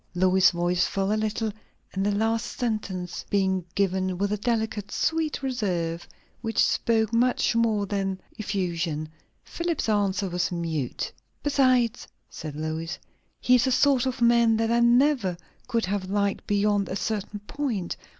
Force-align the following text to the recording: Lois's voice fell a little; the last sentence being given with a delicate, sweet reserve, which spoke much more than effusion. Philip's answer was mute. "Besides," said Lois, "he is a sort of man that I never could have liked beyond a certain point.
Lois's 0.15 0.49
voice 0.49 0.87
fell 0.87 1.11
a 1.11 1.13
little; 1.13 1.53
the 1.95 2.11
last 2.11 2.57
sentence 2.57 3.23
being 3.29 3.63
given 3.75 4.17
with 4.17 4.31
a 4.31 4.37
delicate, 4.37 4.89
sweet 4.91 5.43
reserve, 5.43 6.07
which 6.41 6.57
spoke 6.65 7.13
much 7.13 7.55
more 7.55 7.85
than 7.85 8.19
effusion. 8.39 9.07
Philip's 9.43 9.87
answer 9.87 10.27
was 10.27 10.51
mute. 10.51 11.11
"Besides," 11.43 12.07
said 12.31 12.55
Lois, 12.55 12.97
"he 13.39 13.53
is 13.53 13.67
a 13.67 13.71
sort 13.71 14.07
of 14.07 14.23
man 14.23 14.57
that 14.57 14.71
I 14.71 14.79
never 14.79 15.37
could 15.67 15.85
have 15.85 16.09
liked 16.09 16.47
beyond 16.47 16.89
a 16.89 16.95
certain 16.95 17.41
point. 17.41 17.95